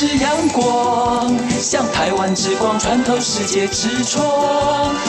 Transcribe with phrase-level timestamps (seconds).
[0.00, 1.28] 是阳光，
[1.60, 4.24] 像台湾之光穿透世界之窗；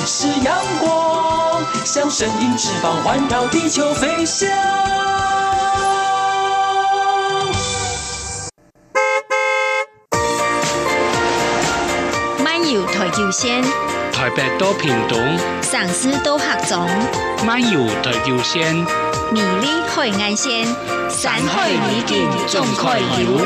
[0.05, 4.49] 是阳光，像神鹰翅膀环绕地球飞翔。
[12.43, 13.63] 漫游台九线，
[14.11, 15.17] 台北到屏东，
[15.61, 16.85] 上司到客中，
[17.45, 18.75] 漫游台九线，
[19.31, 20.67] 美丽海岸线，
[21.09, 23.39] 山海美景总可游。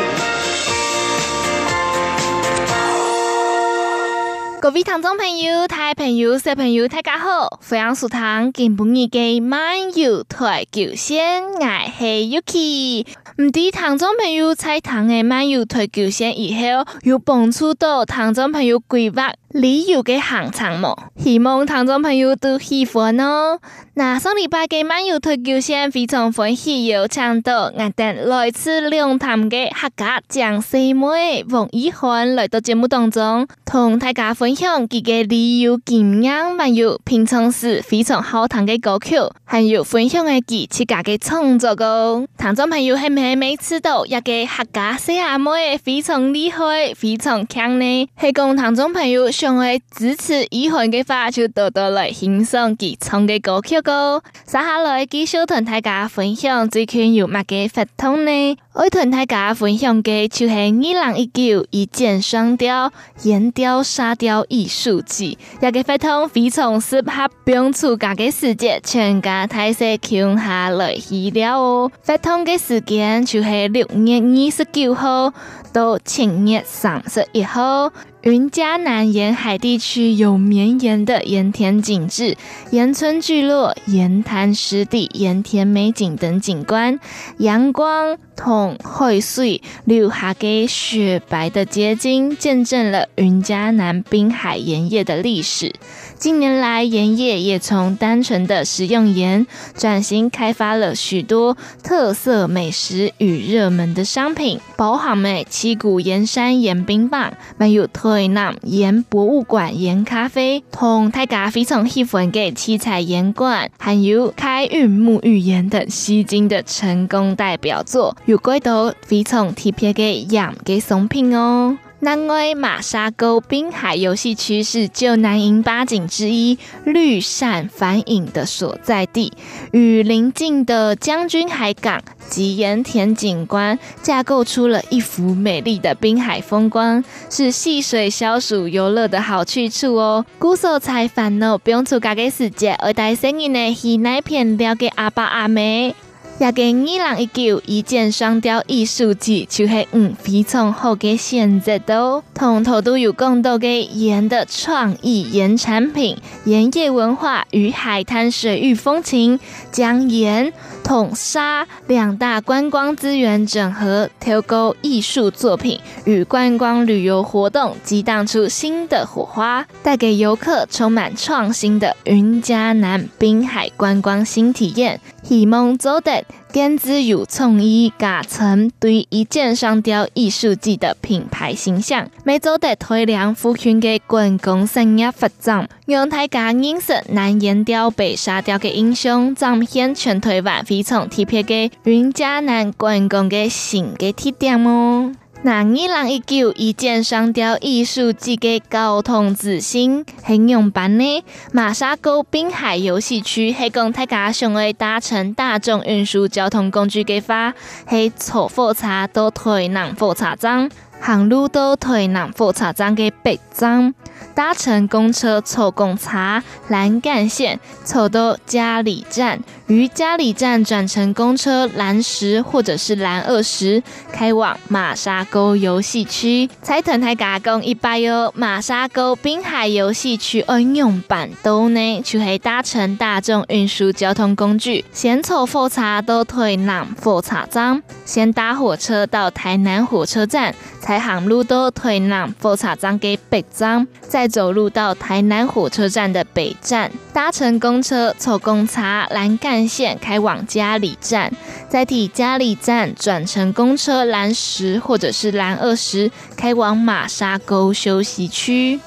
[4.62, 7.60] 各位听众朋友、大朋友、小朋友，大家好！
[7.70, 8.20] 欢迎收听
[8.54, 11.60] 今晡日嘅漫游台九线，我
[11.98, 13.06] 系 Yuki。
[13.38, 20.94] 唔知听众朋友在听嘅漫游台九线以后，有帮助到听众朋友规划旅游嘅行程冇？
[21.16, 23.58] 希望听众朋友都喜欢哦。
[23.94, 42.28] 那上礼拜嘅漫游台九线非常欢喜，有请到我哋来自龙潭嘅客家讲师妹王一涵来到节目当中，同大家分享佢嘅旅游经验，还有平常时非常好听嘅歌曲，还有分享嘅佢自家嘅创作歌。
[42.38, 48.10] 听众朋友系咪每次都一个客家师阿妹非常厉害，非常强呢？
[48.20, 53.80] 系讲听众朋友想要支持一涵嘅话，就多多来欣赏佢唱嘅歌曲。
[53.80, 58.58] 个，接下来继续同大家分享最近有乜嘅活动呢？
[58.74, 71.92] 我同大家分享嘅就系二零一九一箭双雕岩雕沙雕艺术季，一个活动非常适合不用出假嘅时节，全家大细共下来去了哦。
[72.04, 75.32] 活动嘅时间就系六月二十九号
[75.72, 77.92] 到七月三十一号。
[78.26, 82.36] 云嘉南沿海地区有绵延的盐田景致、
[82.72, 87.00] 盐村聚落、盐滩湿地、盐田美景等景观，
[87.38, 95.76] 阳光同海水留下给雪白的结晶，见证了云嘉南滨海盐业的历史。
[96.18, 99.46] 近年来，盐业也从单纯的食用盐，
[99.76, 121.78] 转型开发了许多特色美食与热门的商品，包含了七股盐山盐冰棒，还有台南盐博物馆盐咖啡，同大家非常喜欢的七彩盐罐，还有开运沐浴盐等吸睛的成功代表作，有几多非常特别的盐给商品哦。
[122.06, 129.34] 南威马沙沟滨海游戏区是旧南营八景之一，绿扇反影的所在地，
[129.72, 132.00] 与邻近的将军海港
[132.30, 140.24] 及盐田景观架构出了一幅美丽的滨海风光，是戏水消暑游乐的好去处哦。
[140.38, 145.96] 古色采繁哦，不用出家嘅时节，而带声音呢，是那片了给阿爸阿妹。
[146.38, 159.40] 也给二零一九一箭双雕艺术季，就是嗯非常好嘅选择都，同头都有更多嘅盐的创意盐产品、盐业文化与海滩水域风情，
[159.72, 160.52] 将盐
[160.84, 175.00] 同沙两大观光资源整合，透过艺术作品与观光旅游活动，激荡出新的火花，带给游客充满创新的云嘉南滨海观光新体验。
[175.28, 195.12] 希望做得更自有创意，加成对一箭双雕艺术季的品牌形象，没做得推亮复兴的观光产业发展，让大家认识南盐雕、北沙雕的英雄，彰显全台湾非常特别的云嘉南观光的新的特点哦。
[195.46, 201.24] 那二零一九一箭双雕艺术季嘅交通资讯形容版呢？
[201.52, 207.54] 马沙沟滨海游戏区黑讲大家想要搭乘大众运输交通工具嘅话，
[207.88, 210.68] 系坐火车到台南火车站，
[211.00, 213.94] 行路到台南火车站嘅北站。
[214.34, 223.82] 搭乘公车坐公车南干线，坐到嘉里站，于嘉里站转乘公车蓝十或者是蓝二十，
[224.12, 226.48] 开往马沙沟游戏区。
[226.62, 244.28] 才团还加工一百哟，马沙沟滨海游戏区恩用版都呢，就系搭乘大众运输交通工具，先坐火车到台南火车站，先搭火车到台南火车站，才行路到台南火车站嘅北站，再。
[244.36, 251.32] 走路到台南火车站的北站，搭乘公车坐公车南干线开往嘉里站，
[251.70, 258.80] 再替嘉里站转乘公车蓝十或者是蓝二十开往马沙沟休息区。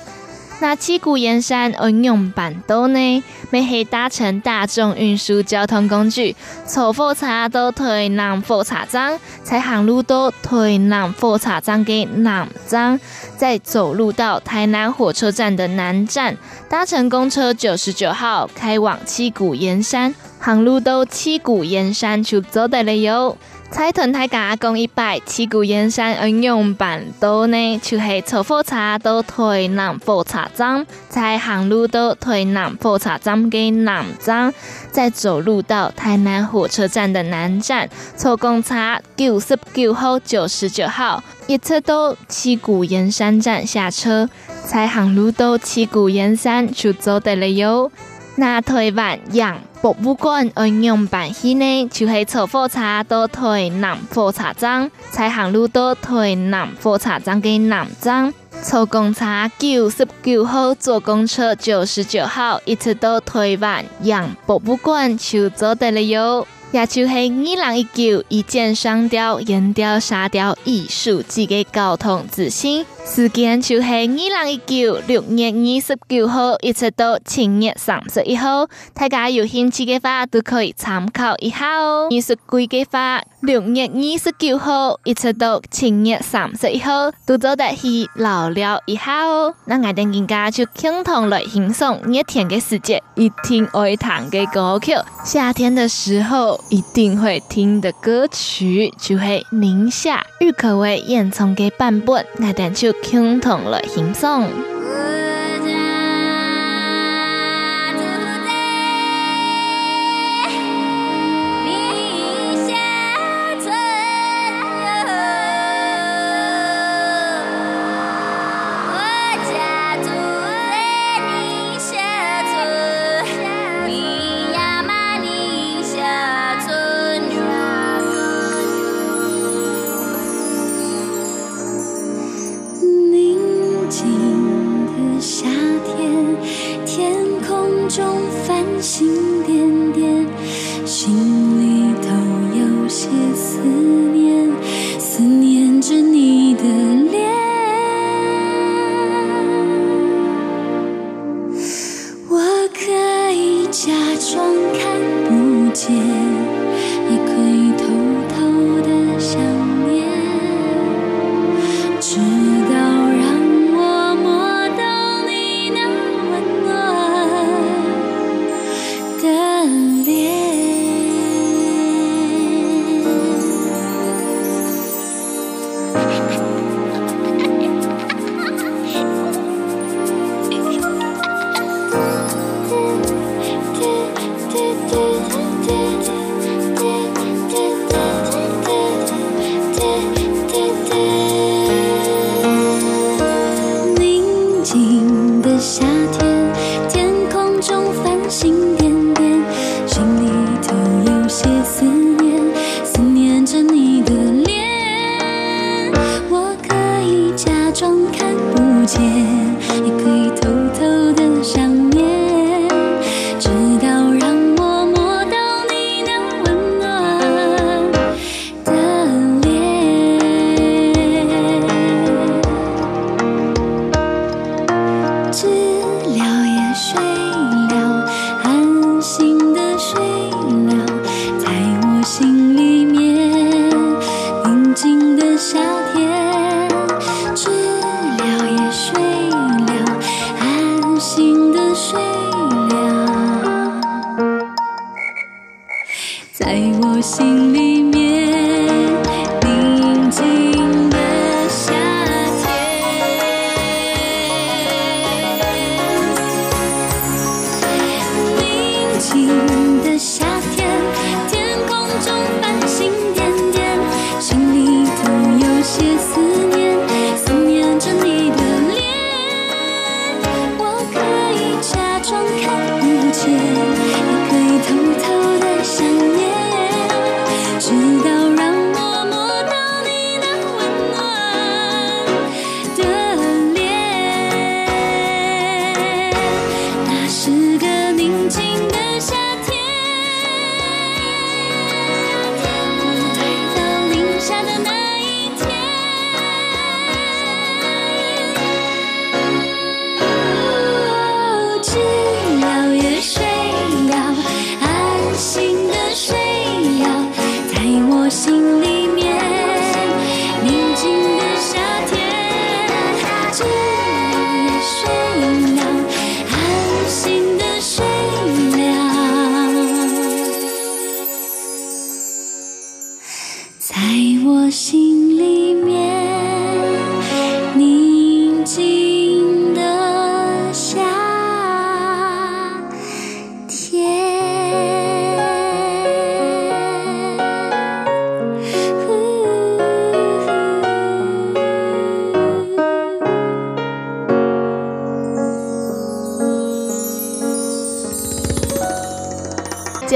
[0.60, 3.22] 那七股盐山运用板都呢？
[3.50, 6.34] 每黑搭乘大众运输交通工具，
[6.66, 12.98] 从火车到台南火车站，再航路到台南火车站的南站，
[13.36, 16.36] 再走路到台南火车站的南站，
[16.68, 23.36] 搭乘公车九十九号开往七股盐山，行路到七股盐山就走得了哟。
[23.70, 34.54] 财团大家讲一摆，七股盐山运用办多呢，就是坐火车到台南火车站，再行路到台南火车站的南站，
[34.90, 38.74] 再走路到台南火车站的南站，坐公车
[39.14, 44.30] 九十九号、九十九号，一直到七股盐山站下车，
[44.64, 47.92] 再行路到七股盐山就走得了哟。
[48.36, 59.24] 那台湾洋博物馆运用办去呢，就是坐火车到台南火车站，再航路到台南火车站的南站，坐公车
[59.56, 66.46] 九十九号，坐公车九十九号，一直到台湾洋博物馆就走得了哟。
[66.70, 72.84] 也就是二零一九一箭双雕、岩雕、沙雕艺术季的交通之星。
[73.04, 82.08] 时间就是二零一九六月二十九号一直到七月三十一号，大家有兴趣的话都可以参考一下哦。
[82.10, 89.54] 二十几的话，六月二十九号一直到七月三十一号，都走得去老了一下哦。
[89.64, 94.92] 那我哋今家就共同来欣赏热天的时节，一听会弹的歌曲。
[95.24, 102.87] 夏天的时候一定会听的歌曲，就是宁夏郁可唯演唱的版本，我哋就。
[102.88, 104.48] 就倾腾了心脏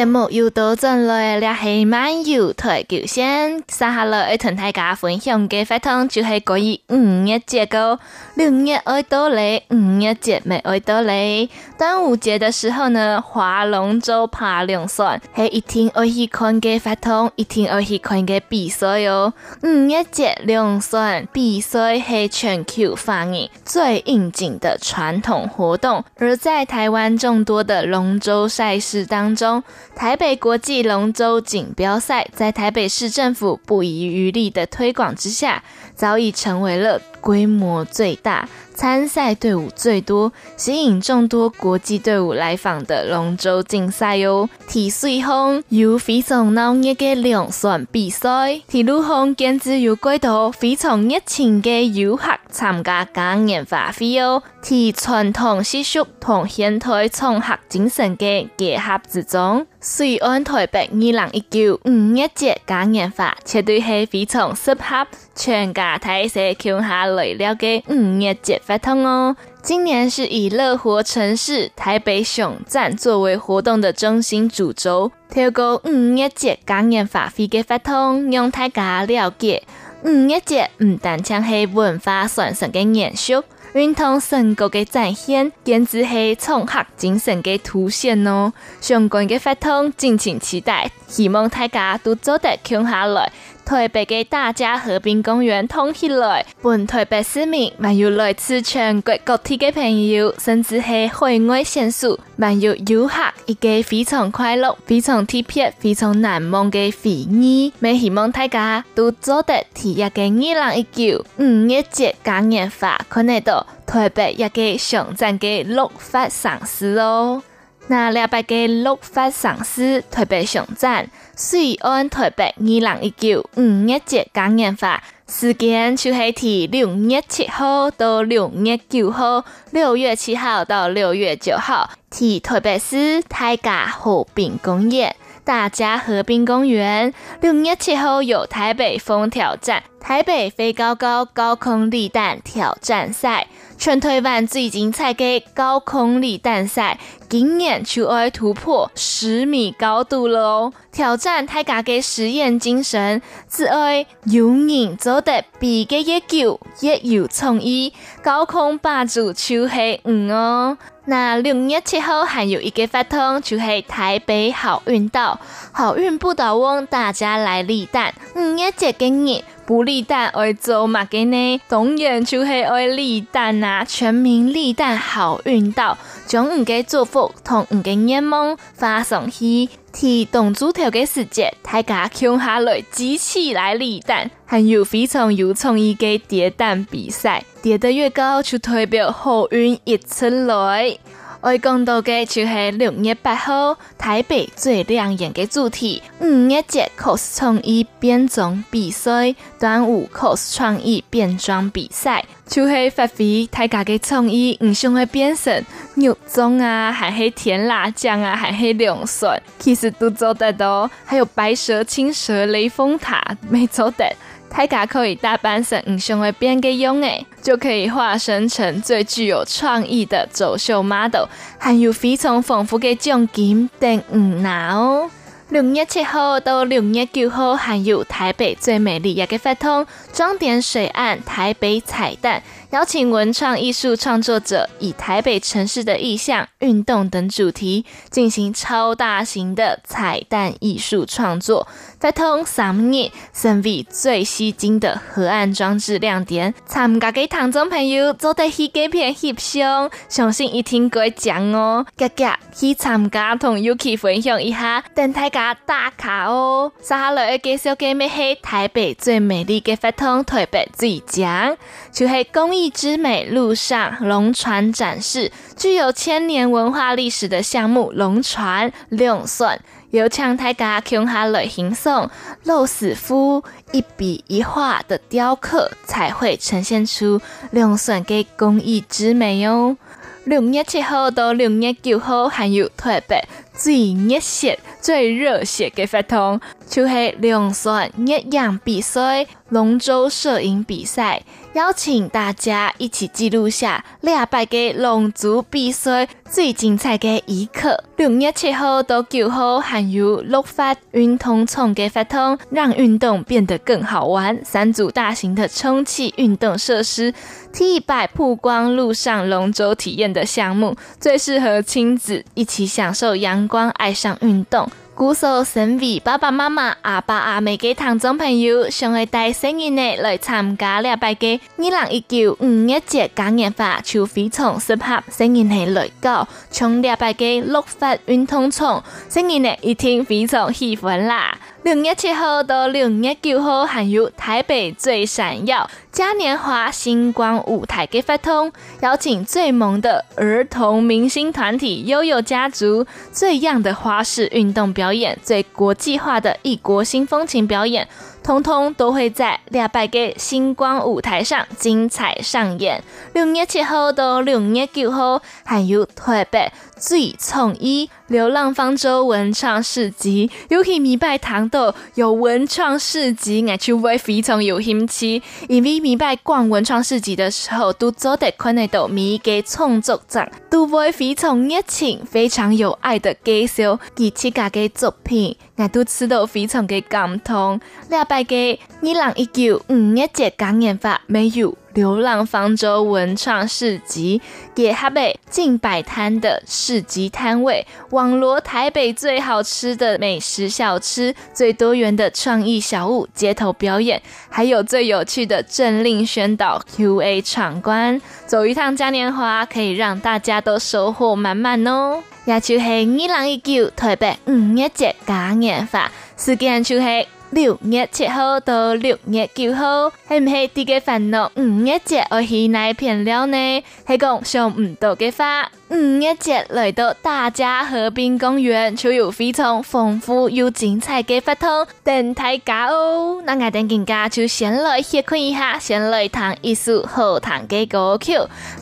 [0.02, 8.00] 节目又到阵来了，系漫游台九线，接下来要同大家分享嘅活动就系关于五月节个，
[8.34, 11.48] 六月爱到嚟，五月节未爱到嘞。
[11.78, 19.32] 端午节的时候呢，划龙舟、爬龙船，系一定爱去看嘅活动，一定爱去看嘅比赛哟。
[19.62, 29.62] 五月节龙船比赛系全球范围最应景的传统活动，而在台湾众多的龙舟赛事当中，
[29.94, 35.62] 台北国际龙舟锦标赛在台北市政府不遗余力的推广之下，
[35.94, 38.48] 早已成为了规模最大、
[38.82, 44.50] 参赛队伍最多、吸引众多国际队伍来访的龙舟竞赛哟。
[44.66, 54.42] 体水方有非常闹热的两船比赛，体陆方更是有几多非常热情的游客参加嘉年华会哟。
[54.60, 69.36] 体传统习俗同现代创客精神的结合之中，水安台北二零一九五月节嘉年华绝对是非常适合全家大细共下来了的五月节活动哦。
[69.62, 79.62] 今年是以乐活城市台北熊赞作为活动的中心主轴，透过五月节嘉年华会的活动，让大家了解
[80.04, 83.34] 五一节唔单净系文化传承嘅延续。
[83.74, 88.52] 运动成果嘅展现，简直系创客精神嘅凸显哦！
[88.82, 90.90] 相关嘅发通，敬请期待。
[91.06, 93.32] 希望大家都做得空下来。
[93.64, 103.14] 台北的大佳河滨公园通起来，本台北市民，还有来自全国各地的朋友，甚至是海外选手，还有游客，
[103.46, 107.72] 一个非常快乐、非常特别、非常难忘的回忆。
[107.80, 117.42] 也希望大家都做得体验个二零一九五一节嘉年华，看得到台北一个熊赞的六发赏识哦。
[117.88, 121.08] 那两百个六发赏识，台北熊赞。
[121.44, 135.16] 水岸台北二零一九五月节嘉年华时间就系提六月七号到六月九号，六月七号到六月九号，提台北市大佳河滨公园。
[135.42, 143.48] 大家河滨公园六月七号有台北风挑战、台北飞高高高空立蛋挑战赛。
[143.78, 146.98] 全台湾最精彩的高空立蛋赛，
[147.28, 150.72] 今年就要突破十米高度了哦！
[150.92, 160.78] 挑战大家的实验精神，只爱有人做得比个越久越有创意，高空霸主就是嗯哦。
[161.04, 165.40] 那六月七号还有一个活动，就是台北好运岛，
[165.72, 169.44] 好运不倒翁，大家来立蛋，五月节给你。
[169.64, 171.60] 不立蛋爱做嘛个呢？
[171.68, 173.84] 当然就是爱立蛋啊！
[173.84, 179.68] 全民立蛋好运到，将五个祝福同五个愿望发送去。
[179.92, 190.96] 提动猪头的时节，大家抢下来机器来立蛋，还有非常有创意的叠蛋比赛，叠得越高就代表好运一出来。
[191.42, 205.64] 我讲到嘅就系六月八号台北最亮眼嘅主题，五月节 cos 创意变装比赛，端午 cos 创意变装比赛，就系发挥大家嘅创意，唔想去变成
[205.96, 213.20] 肉粽啊，还是甜辣酱啊，还是龙笋，其实都做得到，还有白蛇、青蛇、雷峰塔，
[213.50, 214.06] 没做得。
[214.52, 221.26] 大家可以打扮成唔想会变个样诶，就可以化身成最具有创意的走秀 model，
[221.58, 225.10] 还有非常丰富的奖金等唔拿哦。
[225.48, 232.42] 六月七号到六月九号，还有台北最美丽一个活动，装点水岸台北彩蛋。
[232.70, 241.68] 邀请文创艺术创作者以台北城市的意象、运动等主题进行超大型的彩蛋艺术创作，
[242.02, 246.52] 发通三日成为最吸睛的河岸装置亮点。
[246.66, 251.86] 参加的听众朋友做得起几片翕相，相信一定会奖哦！
[251.96, 256.72] 格格去参加同 Yuki 分享一下，等大家打卡哦。
[256.80, 261.56] 接下来要介绍嘅咩系台北最美丽嘅发通台北最奖，
[261.92, 262.72] 就系公益。
[262.72, 269.60] 之美路上龙船展示，具有千年文化历史的项目龙船龙船。
[269.92, 272.10] 有请大家共下来欣赏
[272.44, 277.20] 老师傅一笔一画的雕刻，才会呈现出
[277.50, 279.76] 两算的工艺之美哦。
[280.24, 283.22] 六月七号到六月九号，还有特别
[283.62, 291.22] 最热血、最热血的活动，就是两选热样比赛、龙舟摄影比赛。
[291.52, 297.84] 邀请大家一起记录下两百个龙族比赛最精彩的一刻。
[297.96, 304.42] 六月七号到九号，含有六发运动场的活动，让运动变得更好玩。
[304.42, 307.12] 三组大型的充气运动设施
[307.52, 314.66] ，T 百曝光路上龙舟体验的项目，最适合亲子一起享受阳，光爱上运动。
[314.94, 326.28] 鼓手身为爸爸妈妈、阿爸阿妹的听众朋友，想会带新人呢来参加礼拜嘅二零一九五一节嘉年华，就非常适合新人呢来搞。
[326.50, 331.36] 从礼拜嘅乐发运动场，新人呢一定非常喜欢啦。
[331.62, 347.86] 六月七号到六月九号，还有台北最闪耀嘉年华星光舞台嘅活动，邀请最萌的儿童明星团体悠悠家族，最样的花式运动表演，最国际化的异国新风情表演。
[348.22, 352.82] 通通都会在礼拜嘅星光舞台上精彩上演。
[353.14, 365.22] 六月七号到六月九号，还有台北最创意流浪方舟文创市集，尤其礼拜堂的有文创市集，我就会非常有兴趣。
[365.48, 377.60] 因为礼拜逛文创市集的时候，都做得看得到每个创作者都会非常热情、非常有爱的介绍佢自家嘅作品，我都吃到非常嘅感动。
[378.04, 384.20] 拜嘅二零一九五一节感染法没有流浪方舟文创市集，
[384.54, 398.00] 也还被近百摊的市集摊位，网罗台北最好吃的美食小吃，最多元的创意小物，街头表演，还有最有趣的政令宣导 QA 闯关。
[398.26, 402.02] 走一趟嘉年华，可以让大家都收获满满哦。
[402.24, 407.06] 也就是二零一九台北五一节嘉年华，时间就是。
[407.32, 411.32] 六月七号到六月九号，系唔系啲嘅烦恼？
[411.34, 413.64] 五一节我去哪片了呢？
[413.86, 423.22] 系讲想唔到嘅话，五一节来到大家河滨公园，就有非常丰富又精彩嘅活动等大家哦。
[423.24, 428.12] 那我等更加就先来去看一下，先来弹一首好听嘅歌曲，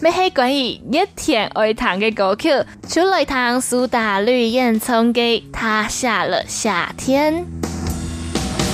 [0.01, 2.51] 咩系关于一天爱弹嘅歌曲，
[2.87, 7.45] 就来弹苏打绿演唱嘅《他下了夏天》。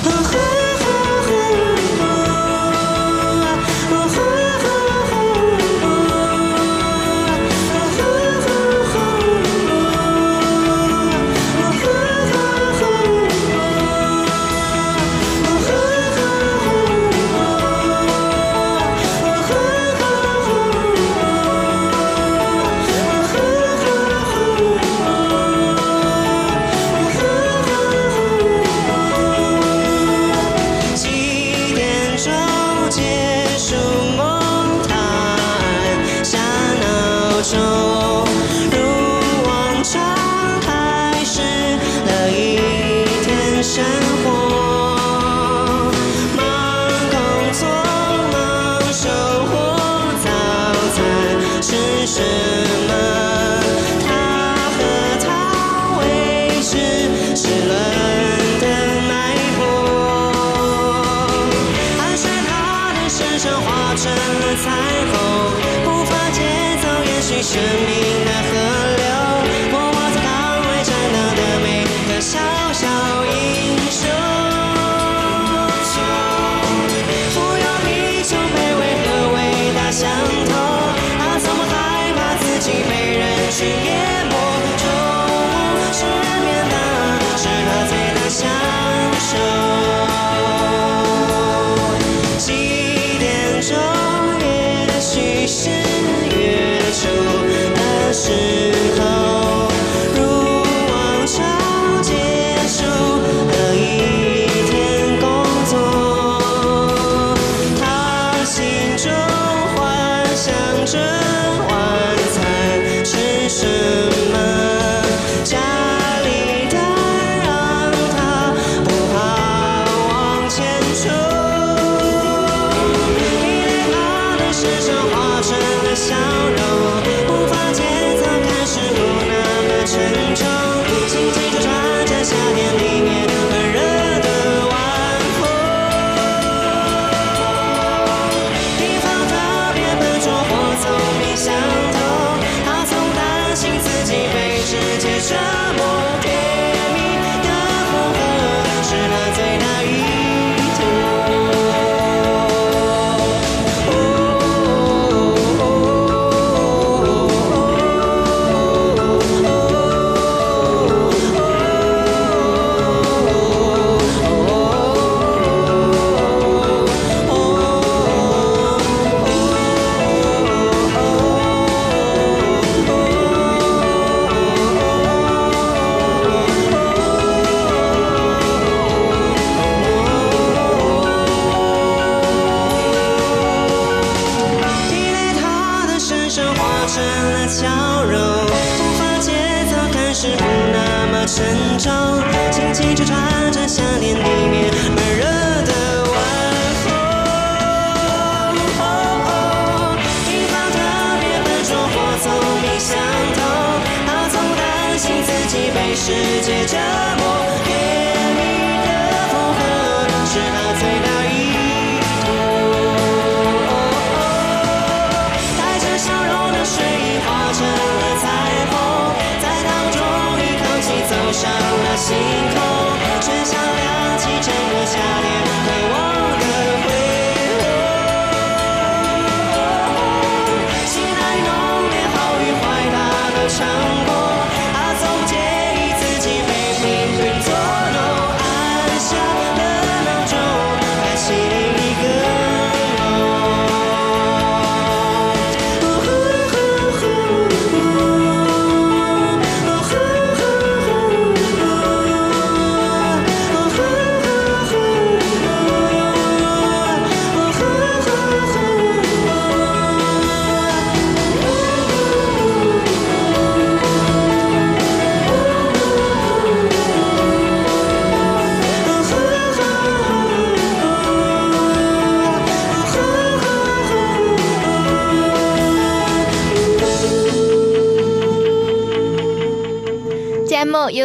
[0.09, 0.56] 是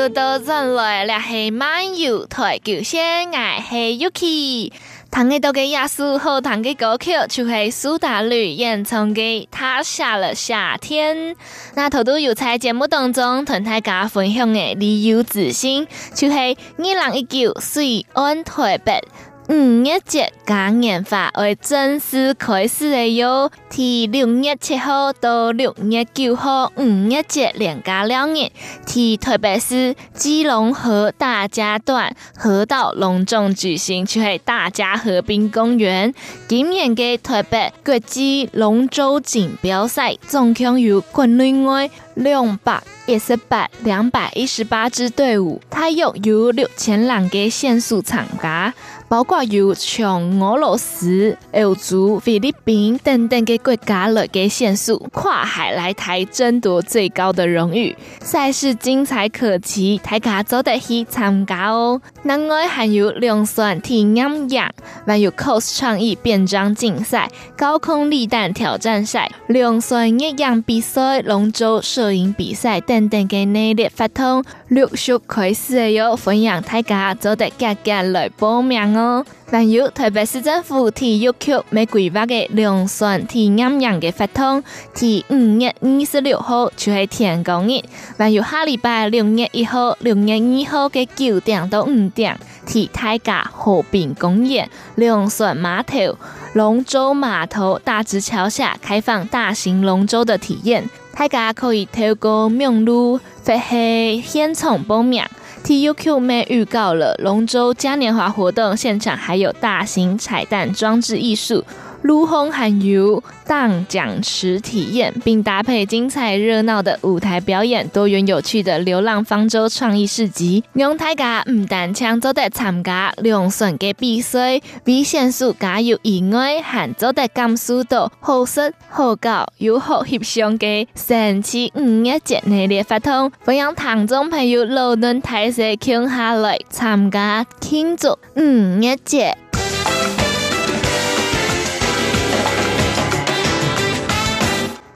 [0.01, 4.71] 又到转来了，是漫游台九线，我是 Yuki。
[5.11, 11.35] 弹个多个亚苏好弹个歌曲，就是苏打绿演唱的《他下了夏天》。
[11.75, 19.03] 那头都有在节目当中同大家分享的旅游资讯，就是二零一九水岸台北。
[19.51, 28.49] 五月节嘉年华会正式开始了哟，从六月七号到六月九号，五月节连假两日，
[28.85, 36.13] 在台北市基隆河大家段河道隆重举行，就是大家河滨公园。
[36.47, 48.73] 今年的台北国际龙舟锦标赛，总共有国内外两百一十八、两百一十八支队伍，大约有六千人的选手参加。
[49.07, 57.93] 包括有从俄罗斯、欧洲、菲律宾等等的国家来嘅选手，跨海来台争夺最高的荣誉。
[58.21, 62.01] 赛事精彩可期，大家走得去参加哦。
[62.23, 64.63] 另外还有龙船体验营，
[65.05, 76.17] 还有 cos 创意变装竞赛、高空立蛋挑战赛、龙船越洋比赛、龙舟设摄影比赛等等嘅内列活动，陆续开始嘅哟。
[76.17, 79.25] 欢迎大家走得加加来报名哦。
[79.49, 84.61] 还有台北市政府体育局每规划的龙船体验营的活动，
[84.93, 87.81] 第五月二十六号就是天公日；
[88.17, 96.17] 还有下礼拜六月一号、六月二号的九点到五点，在大甲和平公园龙船码头、
[96.53, 105.23] 龙舟码头大直桥下开放大型龙舟的体验，大家可以透过网路或是现场报名。
[105.63, 111.63] TUQ 妹预告了龙舟嘉年华活动现场，还有大型彩蛋装置艺术。
[112.01, 139.37] 陆红还有荡桨池体验，并搭配精彩热闹的舞台表演，多元有趣的流浪方舟创意市集，让大家唔但抢走得参加龙船嘅比赛，为选手加油以外，还做得感受到好食好搞又好翕相嘅神奇五一节内列活动，欢迎听众朋友劳顿大小共下来参加庆祝五一节。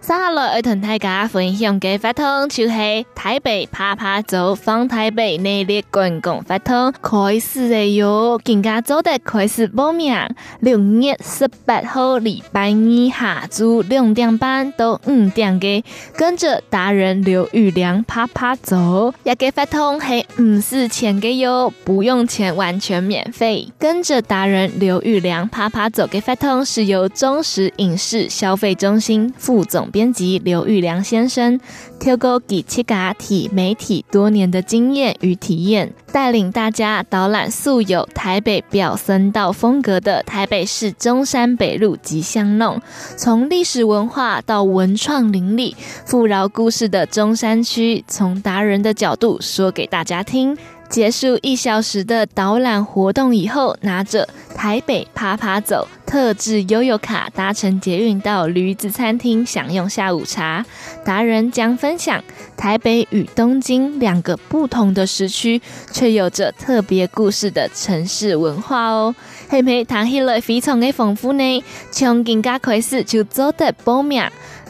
[0.07, 10.15] 下来要同大家分享嘅法通，就是台北趴趴走放台北内坜观光法通开始了哟，更加早的开始报名。
[10.59, 15.83] 六月十八号礼拜二下昼两点半到五点嘅，
[16.15, 23.67] 跟着达人刘玉良趴趴走，一个活动系唔使钱嘅哟，不用钱，完全免费。
[23.79, 29.89] 跟着达人刘玉良趴趴走嘅法通是由中时影视消费中心副总。
[29.95, 31.57] 编辑刘玉良先生，
[32.01, 42.81] 透过几七嘎体媒体多年的经验与体验，带领大家导览素有台北表参道风格的台北市中山北路及巷弄，
[43.15, 45.73] 从历史文化到文创林立、
[46.05, 50.57] 富饶故事的中山区，从达人的角度说给大家听。
[50.89, 55.87] 结束一小时的导览活动以后，拿着台北趴趴走。
[56.05, 60.65] 特制悠游卡搭乘捷运到驴子餐厅享用下午茶。
[61.03, 62.23] 达人将分享
[62.55, 69.13] 台北与东京两个不同的时区，却有着特别故事的城市文化哦。
[69.49, 71.63] 嘿嘿谈起来非常的丰富呢？
[71.91, 74.23] 从今家开始就做得报名。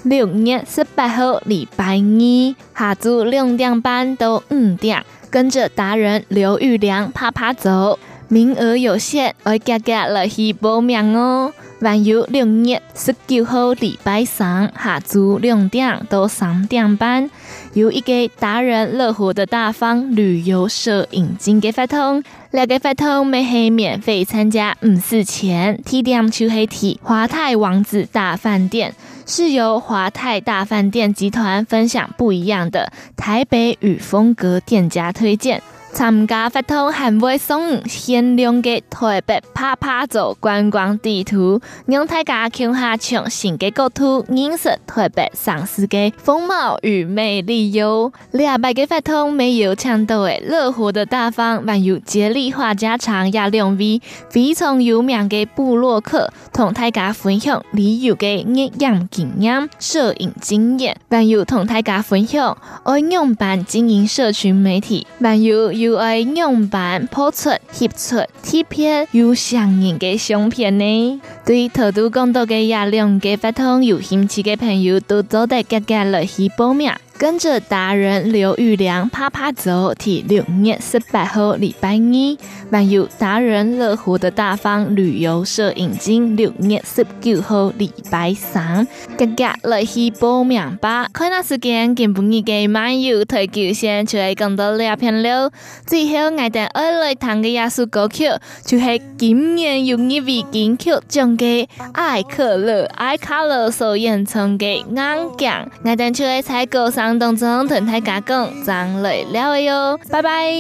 [0.04, 5.04] 六月十八号礼拜二下昼两点半到五点，
[5.36, 11.52] 跟着达人刘玉良啪啪走，名额有限，爱家家来去报名哦。
[11.82, 17.30] 还有六月十九号礼拜三下昼两点到三点半，
[17.74, 22.24] 有一个达人乐活的大方旅游摄影机嘅发通。
[22.52, 25.78] 两个发通每系免费参加，唔使钱。
[25.86, 35.62] 地点就系提华泰王子大饭店，是由华泰大饭店集团分享不一样的台北与风格店家推荐。
[35.96, 48.12] 参加活动还会送限量的台北趴趴走观光地图，让大家看下全新的国土，认识台北城市的风貌与魅力哟。
[48.32, 65.85] 两百个活动没有抢到诶，乐活的大方还有接力话家常也两位非常有名的布洛克，同大家分享旅游的热样经验、摄影经验，还有同大家分享爱用版经营社群媒体，还有。
[65.86, 71.22] 有爱样板铺出、贴出贴片有相应的相片呢。
[71.46, 76.92] 对头都讲到的亚两个发通有兴趣的朋友，都早得加加来去报名。
[77.18, 82.38] 跟着达人刘玉良啪啪走，提六月十八号礼拜二，
[82.70, 88.86] 还有达人乐活的大方旅游摄影机，六月十九号礼拜三，
[89.18, 91.08] 大家来去报名吧。
[91.14, 95.50] 看那时间，根本已经漫游台九线，就来讲到两片了。
[95.86, 98.26] 最后，我哋爱来弹个亚苏歌曲，
[98.66, 105.50] 就是今年有一位金曲奖嘅艾可乐，艾可乐所演唱嘅《硬颈》，
[105.86, 107.05] 我哋就来采购上。
[107.20, 110.52] 当中同大家讲，张来了哟，拜拜。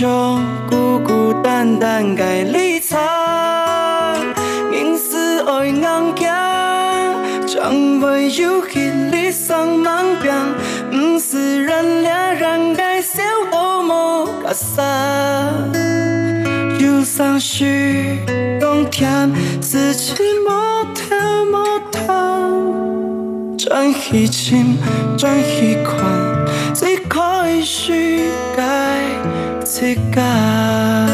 [0.00, 0.08] 就
[0.70, 2.98] 孤孤单单该离场。
[4.72, 6.26] 硬是爱硬颈，
[7.46, 10.34] 将会有气力上满边，
[10.90, 14.82] 不是人俩人该笑多么假傻。
[16.78, 18.16] 就算是
[18.58, 20.14] 冬天，四季
[20.48, 22.08] 莫跳莫逃，
[23.58, 24.78] 转一轻，
[25.18, 26.00] 转一宽，
[26.72, 28.62] 最可以是该
[29.70, 31.09] 自己。